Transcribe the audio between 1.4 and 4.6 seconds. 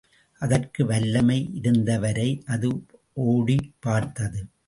இருந்தவரை அது ஓடிப் பார்த்தது.